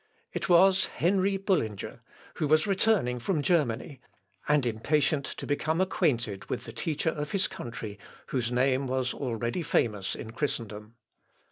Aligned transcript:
It 0.33 0.49
was 0.49 0.87
Henry 0.87 1.37
Bullinger, 1.37 1.99
who 2.37 2.47
was 2.47 2.65
returning 2.65 3.19
from 3.19 3.43
Germany, 3.43 4.01
and 4.47 4.65
impatient 4.65 5.25
to 5.27 5.45
become 5.45 5.79
acquainted 5.79 6.45
with 6.45 6.65
the 6.65 6.73
teacher 6.73 7.11
of 7.11 7.33
his 7.33 7.47
country, 7.47 7.99
whose 8.29 8.51
name 8.51 8.87
was 8.87 9.13
already 9.13 9.61
famous 9.61 10.15
in 10.15 10.31
Christendom. 10.31 10.95